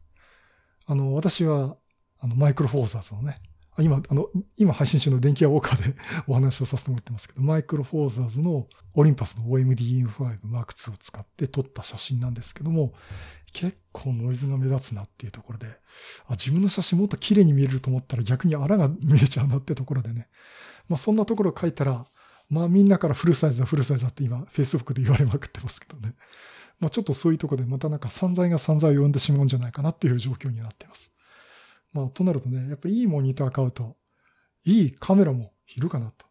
[0.87, 1.77] あの、私は、
[2.19, 3.41] あの、マイクロフォーザーズのね、
[3.83, 12.95] 今、あの、今配信中の電気屋ウォーカーで お話をさせてもらってますけど、マイクロフォーザーズのオリンパスの OMD-M5 Mark II を使って撮った写真なんですけども、
[13.53, 15.67] 結構ノイズが目立つなっていうところで、
[16.27, 20.29] あ自分の写真もっと綺麗に見えると思ったら逆に荒が見えちゃうなってところでね。
[20.89, 22.07] まあそんなところを書いたら、
[22.49, 26.15] まあみんなからフルサイズだフルサイズだって今 Facebook で言われまくってますけどね。
[26.79, 31.11] まあちょっとそういうところでまたなんか散財が散財を呼んでしまうんじゃないかなっていう状況になっています。
[31.93, 33.97] まあとなるとね、やっぱりいいモニター買うと、
[34.65, 36.27] いいカメラもいるかなと。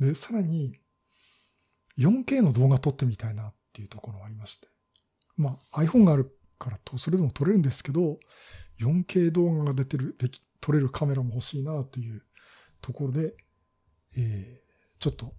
[0.00, 0.78] で、さらに
[1.98, 4.68] 4K の動画撮ってみたいなっていうところがありまして。
[5.36, 8.18] まあ iPhone があるからと、それでも撮れるんですけど、
[8.80, 12.22] 4K 動画が出てる、でき、撮れるカメラも欲しいなという
[12.80, 13.34] ところで、
[14.16, 15.34] えー、ちょっと、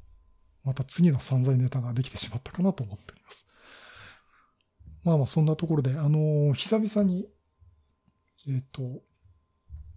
[0.63, 3.45] また次の散財ネタができてしまったかなと思っております。
[5.04, 7.28] まあまあ、そんなところで、あのー、久々に、
[8.48, 9.02] えっ、ー、と、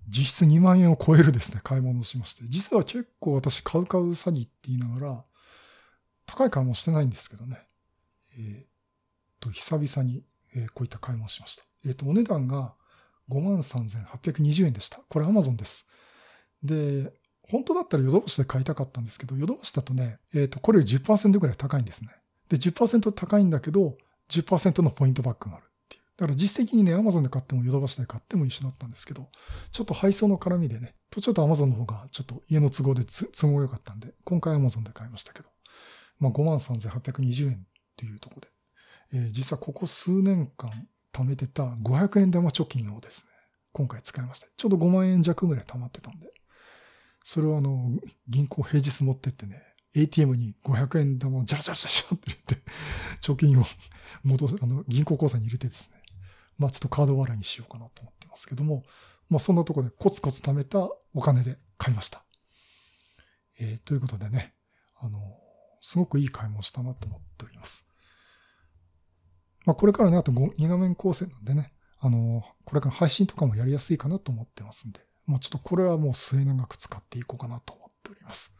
[0.08, 2.44] 実質2万円を超えるですね、買い物をしまして。
[2.48, 5.24] 実は結構私、買う買う詐欺って言いながら、
[6.26, 7.58] 高い買い物してないんですけどね。
[8.38, 8.66] えっ、
[9.40, 11.64] と、久々にえこういった買い物をしました。
[11.86, 12.74] えっ、と、お値段が
[13.30, 15.00] 53,820円でした。
[15.08, 15.86] これ Amazon です。
[16.62, 17.12] で、
[17.48, 22.10] 本当だったらヨドバシで買いたかったんですけど、ヨドバシだとね、えっ、と、これより10%ぐらい高いんですね。
[22.48, 23.96] で、10%高いんだけど、
[24.28, 25.66] 10%のポイントバックがある。
[26.16, 29.28] だから実績にね、Amazon で買ってもヨドバシで買っても一緒だったんですけど、
[29.72, 35.48] ちょっと配送の絡みでね、とちょっと Amazon の方がちょっと家の都合で都合良かったんで、今回 Amazon で買いましたけど、
[36.18, 37.56] まあ53,820円っ
[37.96, 38.48] ていうとこで、
[39.14, 40.70] えー、実はここ数年間
[41.12, 43.30] 貯めてた500円玉貯金をですね、
[43.72, 44.46] 今回使いました。
[44.56, 46.32] ちょうど5万円弱ぐらい貯まってたんで、
[47.24, 47.90] それをあの、
[48.28, 49.62] 銀行平日持ってってね、
[49.94, 52.62] ATM に500円玉をジャラジャラジャラって入れて、
[53.20, 53.64] 貯金を
[54.24, 56.01] 戻、あの、銀行口座に入れてですね、
[56.58, 58.84] まあちょっとカード払いにしようかなと思ってますけども、
[59.28, 62.24] まあそんなところでコツコツ貯めたお金で買いました。
[63.58, 64.54] えー、ということでね、
[65.00, 65.18] あの、
[65.80, 67.86] すごくいい買い物したなと思っております。
[69.64, 78.54] まあ、これからね、あと2画面構成なんでね、あの、これから配信とかもやりやすいかなと思ってますんで、もうちょっとこれはもう末長く使っていこうかなと思っております。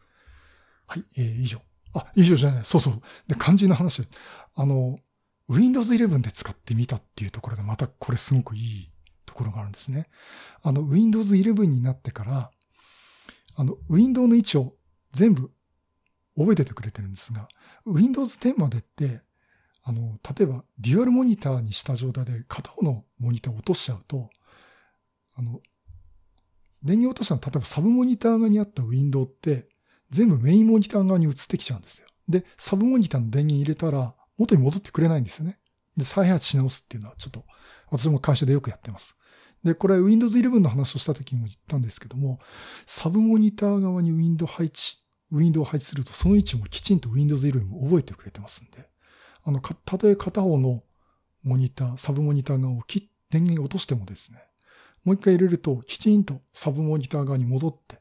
[0.86, 1.60] はい、えー、以上。
[1.94, 2.64] あ、以上じゃない。
[2.64, 2.94] そうそう。
[3.26, 4.06] で、肝心な話。
[4.54, 4.98] あの、
[5.52, 8.90] Windows 11で使ってみたっていうところで、またこれすごくいい
[9.26, 10.08] ところがあるんですね。
[10.62, 12.50] あの、Windows 11になってから、
[13.56, 14.74] あの、ウィンドウの位置を
[15.12, 15.50] 全部
[16.36, 17.48] 覚えててくれてるんですが、
[17.86, 19.22] Windows 10までって
[19.84, 24.30] あの、例えば、デュアルモニターにした状態で片方のモニターを落としちゃうと、
[25.34, 25.60] あの、
[26.82, 29.68] 電源落としたの、例えばサブモニター側にあったウィンドウって、
[30.10, 32.06] 全部メインモニター側に移ってきちゃうんですよ。
[32.28, 35.58] で、サブモニターの電源入れたら、元に戻ってくれないんですよね。
[35.96, 37.44] で、再発し直すっていうのは、ちょっと、
[37.90, 39.16] 私も会社でよくやってます。
[39.64, 42.40] で、これ Windows 11の話をした時も言ったんですけども、
[42.86, 44.98] サブモニター側にウィンドウ配置、
[45.30, 48.88] ウィンドウを配置すると、その位置もきちんと Windows 11も覚えてくれてますんで、
[49.44, 50.82] あの、たとえ片方の
[51.42, 54.42] モニター、サブモニター側を切電源落としてもですね、
[55.04, 58.00] もう一回入れるときちんとサブモニター側に戻って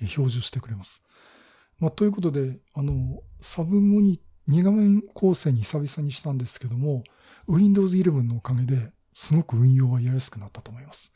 [0.00, 1.04] 表示してくれます。
[1.78, 4.20] まあ、ということで、あの、サブモニ、
[4.50, 7.04] 2画面構成に久々にしたんですけども、
[7.48, 11.12] Windows 11のおかげですごく運用はやりやすくなったと思います。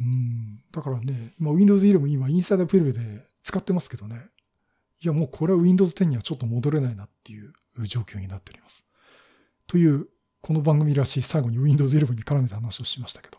[0.00, 0.62] うん。
[0.72, 4.20] だからね、まあ、Windows 11今インサイダープレビューで使ってますけどね。
[5.00, 7.52] いや、もうこれは Windows 10にはちょっと戻れないなっていう
[7.86, 8.84] 状況になっております。
[9.66, 10.08] という、
[10.40, 13.38] この番組らしい最後に Windows 11に絡めた話をしましたけど、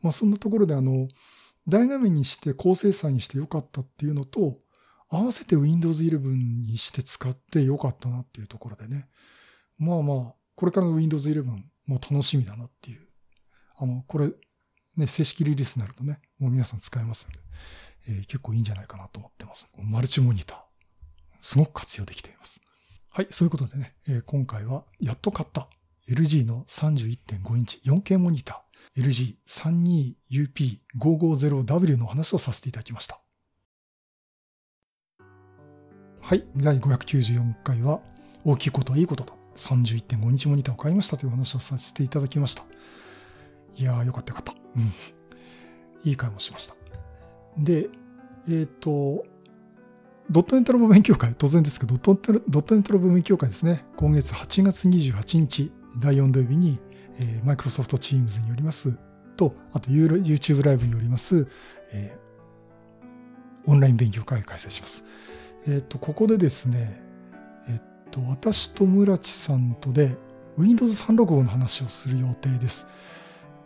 [0.00, 1.08] まあそんなところであの、
[1.66, 4.56] 大画面にして高精細にしてよかったっていうのと、
[5.10, 6.18] 合わせて Windows 11
[6.66, 9.08] にして使ってよかったなっていうところでね。
[9.78, 11.60] まあまあ、これからの Windows 11も
[11.94, 13.00] 楽しみだなっていう。
[13.76, 14.30] あの、これ、
[14.96, 17.38] ね、正式リリースになるとね、もう皆さん使えますんで、
[18.08, 19.70] えー、結構いいんじゃないかなと思ってます。
[19.78, 20.58] マルチモニター。
[21.40, 22.60] すごく活用できています。
[23.10, 25.68] はい、そういうことでね、えー今回はやっと買った
[26.08, 29.02] LG の31.5インチ 4K モニター
[30.98, 33.20] LG32UP550W の話をさせていただきました。
[36.28, 38.00] はい、第594回は
[38.44, 39.32] 大きいことはいいことだ。
[39.56, 42.64] 31.5インチモニターを買いましたという話をさせていただきました。
[43.78, 44.52] いやー、よかったよかった。
[44.76, 44.82] うん。
[46.04, 46.74] いい買いもしました。
[47.56, 47.88] で、
[48.46, 49.24] えっ、と、
[50.30, 53.86] ドットネットラボ勉強会、当然ですけど、ドットネドットネットラボ勉強会ですね。
[53.96, 56.78] 今月8月28日、第4土曜日に、
[57.20, 58.94] えー、マイクロソフトチームズによります
[59.38, 61.48] と、あと YouTube ライブによります、
[61.94, 62.28] えー
[63.68, 65.04] オンライン勉強会を開催します。
[65.68, 66.98] えっ、と、ここでですね、
[67.68, 70.16] えっ、と、私と村地さんとで
[70.56, 72.86] Windows 365の話をする予定です。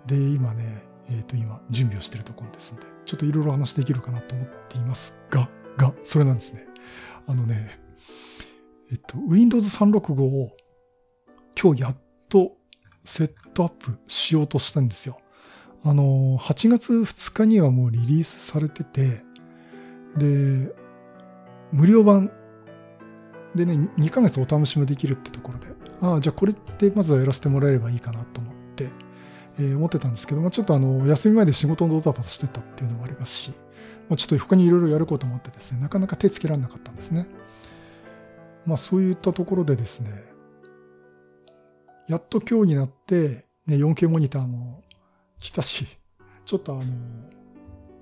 [0.06, 6.66] で、今ね、えっ、と、今、準備をしているところですので、ちょっといろいろ話できるかなと思っていますが、が、それなんですね。
[7.28, 7.78] あのね、
[8.90, 10.56] えっと、Windows 365を
[11.60, 11.96] 今日やっ
[12.28, 12.56] と
[13.04, 15.18] セットアップしようとしたんですよ。
[15.84, 19.22] あの、8月2日にはもうリリースされてて、
[20.16, 20.81] で、
[21.72, 22.30] 無料版
[23.54, 25.66] でね、2ヶ月お試しもできるってところで、
[26.00, 28.90] ああ、じゃあこれってまずはやらせてもらえればいいかなと思って、
[29.58, 33.52] えー思ってたんですけど、まあ、ちょっとあの、休み前で仕事のドタバタしてたっていうのもありますし、
[34.08, 37.26] まあ、ちょっと他にいろいろやることもあってですね、なかなか手つけられなかったんですね。
[38.66, 40.10] まあそういったところでですね、
[42.08, 44.82] やっと今日になって、ね、4K モニターも
[45.40, 45.86] 来たし、
[46.44, 46.82] ちょっとあの、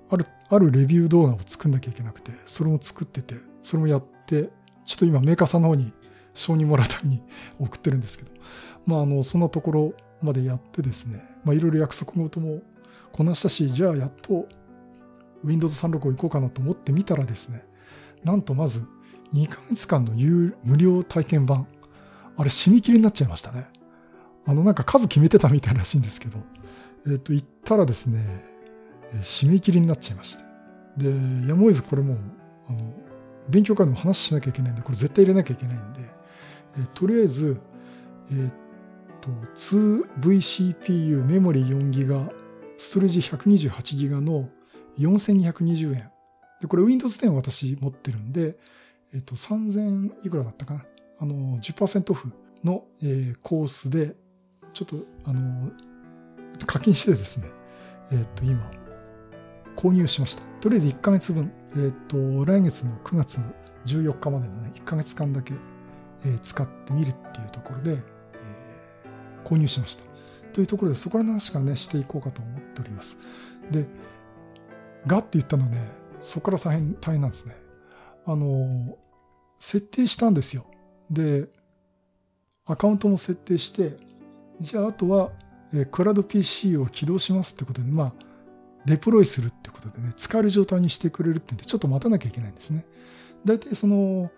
[0.09, 4.49] ある、あるレビュー動画を作んなきゃいけなくて、それも作ってて、それもやって、
[4.85, 5.93] ちょっと今メーカーさんの方に
[6.33, 7.23] 承認もらうために
[7.59, 8.31] 送ってるんですけど、
[8.85, 12.61] まああの、そんなところまでやってですね、まあいろいろ約束事も
[13.11, 14.47] こなしたし、じゃあやっと
[15.43, 17.65] Windows 365行こうかなと思ってみたらですね、
[18.23, 18.85] なんとまず
[19.33, 21.67] 2ヶ月間の有無料体験版、
[22.37, 23.67] あれ締め切りになっちゃいましたね。
[24.45, 26.39] あのなんか数決めてたみたいらしいんですけど、
[27.07, 28.43] えっ、と、行ったらですね、
[29.21, 30.43] 締め切りになっちゃいまして。
[30.97, 32.15] で、やむを得ずこれも、
[32.67, 32.93] あの、
[33.49, 36.01] 勉強会でも話しなきゃいけないんで、これ絶対入れなきゃいけないんで、
[36.77, 37.59] えーとりあえず、
[38.31, 38.53] えーっ
[39.19, 42.31] と、2VCPU メモリ 4GB、
[42.77, 44.49] ストレージ 128GB の
[44.97, 46.11] 4220円。
[46.61, 48.57] で、これ Windows 10私持ってるんで、
[49.13, 50.85] えっと、3000いくらだったかな？
[51.19, 52.31] あの、10%オフ
[52.63, 54.15] の、えーコースで、
[54.73, 55.71] ちょっと、あの、
[56.65, 57.51] 課金してですね、
[58.11, 58.69] えっと、今、
[59.75, 60.43] 購入しました。
[60.61, 63.45] とりあえず1ヶ月分、えっと、来月の9月の
[63.85, 65.53] 14日までのね、1ヶ月間だけ、
[66.25, 70.03] えー使ってみるっていうところで、えー購入しました。
[70.53, 73.17] というところで、そこらの話からね、していこうかと思っております。
[73.71, 73.85] で、
[75.07, 77.55] がって言ったのね、そこから大変、大変なんですね。
[78.25, 78.97] あの、
[79.59, 80.65] 設定したんですよ。
[81.09, 81.47] で、
[82.65, 83.97] アカウントも設定して、
[84.59, 85.31] じゃああとは、
[85.73, 88.13] えークラウド PC を起動しますってことで、まあ、
[88.85, 92.85] デプロイするってことでね、使える状態にしてくれるってんで、ちょっと待たなきゃいけないんですね。
[93.45, 94.31] 大体その、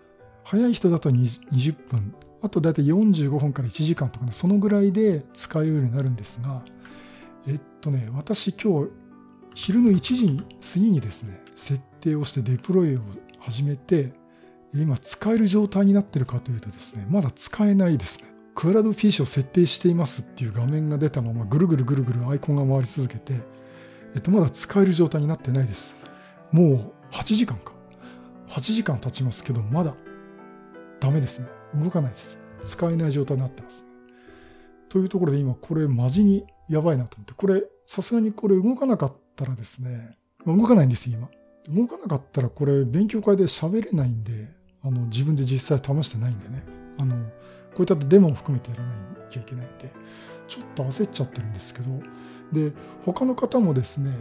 [0.44, 6.62] 早い人だと20分、あと大体45分から1時間とかね、そのぐらいで使えるようになるんですが、
[7.46, 8.90] えっとね、私今日、
[9.54, 13.00] 昼の1時過ぎにですね、設定をしてデプロイを
[13.38, 14.12] 始めて、
[14.74, 18.24] 今使える状態になってるかというとですね、まだ使えないですね。
[18.54, 23.40] クラウド PC を設定していますっていう画面が出たままぐるぐるぐるぐるアイコンが回り続けて、
[24.14, 25.96] えっと、まだ使える状態になってないです。
[26.52, 27.72] もう8時間か。
[28.48, 29.94] 8時間経ちますけど、まだ
[31.00, 31.48] ダメですね。
[31.74, 32.38] 動かないです。
[32.64, 33.84] 使えない状態になってます。
[34.88, 41.28] というところで今これマジにやばいなと思って、これさすがにこれ動かなかったらですね、動かないんです、今。
[41.68, 44.48] 動かなかったらこれ勉強会で喋れないんで、
[44.82, 46.62] あの自分で実際試してないんでね。
[46.98, 47.16] あの、
[47.74, 48.92] こういったデモも含めてやらな
[49.30, 49.92] きゃいけないんで、
[50.46, 51.90] ちょっと焦っちゃってるんですけど、
[52.52, 52.72] で、
[53.04, 54.12] 他の方もですね、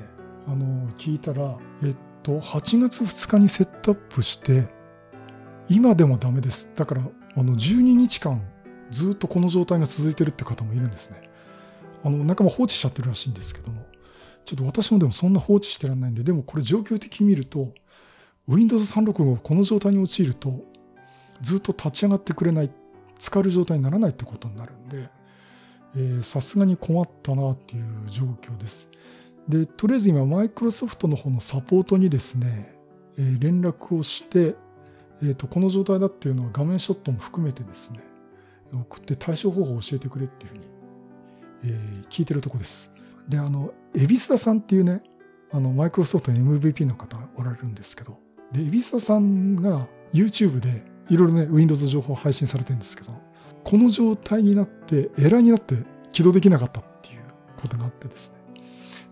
[0.47, 4.67] あの、聞いたら、えっと、8月2日にセットアップして、
[5.69, 6.71] 今でもダメです。
[6.75, 7.01] だから、
[7.35, 8.41] あの、12日間
[8.91, 11.21] ずっとこの状態が続いてるって方もいるんですね。
[12.03, 13.85] あの、中も放置しちゃってるらしいんですけども、
[14.45, 17.73] ちょっと私もでもそんな放置してらんないんで、でもこれ状況的に見ると、
[18.47, 20.63] Windows 365この状態に陥ると、
[21.41, 22.71] ずっと立ち上がってくれない、
[23.19, 25.09] 使える状態にならないってことになるんで、
[26.23, 28.89] さすがに困ったなっていう状況です。
[29.47, 32.75] で、とりあえず今、マイクロソフトの方のサポートにですね、
[33.17, 34.55] えー連絡をして、
[35.21, 37.99] えーと、この状態だっていうのは画面ショットも含めてですね、
[38.73, 40.65] 送って対処方法を教えてくれっていうふうに、
[41.65, 42.91] えー聞いてるとこです。
[43.27, 45.03] で、あの、エビスダさんっていうね、
[45.51, 48.17] あの、マイクロソフトの MVP の方おられるんですけど、
[48.51, 53.13] で、エビスダさんが YouTube で、いろいろね、Windows 情報配信されてるんですけど、
[53.63, 55.77] この状態になって、エラーになって
[56.11, 57.21] 起動できなかったっていう
[57.59, 58.61] ことがあってですね。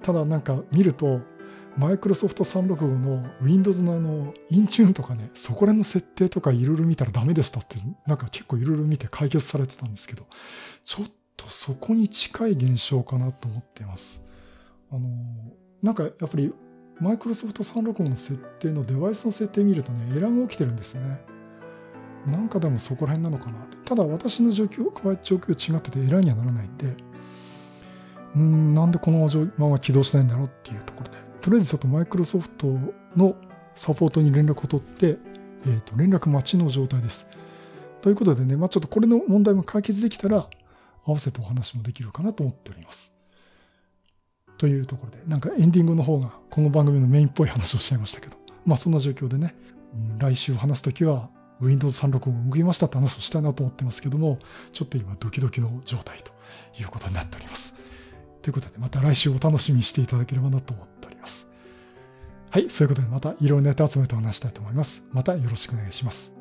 [0.02, 1.22] ただなんか見ると、
[1.78, 10.26] マイクロソフト365の Windows のあの、インチューンとかね、そこら辺の設定とかいろいろ見たらダメでしたって、なんか結構いろいろ見て解決されてたんですけど、
[10.84, 14.24] ちょっとそこに近い現象かなと思ってます。
[14.92, 15.08] あの、
[15.82, 16.54] なんかやっぱり
[17.00, 21.20] マイクロソフト365の設定のデバイスの設定見るとね、エラーが起きてるんですね。
[22.26, 23.58] なんかでもそこら辺なのかな。
[23.86, 24.84] ただ私の状況、
[25.24, 26.96] 状況違っててエラーにはならないんで、
[28.36, 32.68] うん、なんでこのまま起動しないんだろうっていうところで、とりあえずちょっとマイクロソフト
[33.16, 33.36] の
[33.76, 35.18] サポートに連絡を取って、
[35.66, 37.28] えっ、ー、と、連絡待ちの状態です。
[38.02, 40.48] ということでね、まあちょっとこれの問題も解決できたら、
[41.06, 43.16] 合わせてお話もできるかなと思っております。
[44.58, 49.56] というところで、なんかエンディングの方がこの番組のメインっぽい話をしちゃいましたけど、まあそんな状況でね、
[50.20, 51.30] 来週話すときは
[51.62, 54.40] Windows 365動きましたって話をしたいなと思ってますけども、
[54.74, 56.32] ちょっと今ドキドキの状態と
[56.80, 57.76] いうことになっております。
[58.42, 61.48] ということで、また来週お楽しみにしていただければなと思っております。
[62.50, 65.04] はい、そういうことでまたいろいろネタ集めてお話したいと思います。
[65.12, 66.41] またよろしくお願いします。